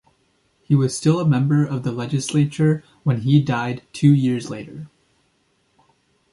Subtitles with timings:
[0.63, 4.87] He was still a member of the legislature when he died two years later.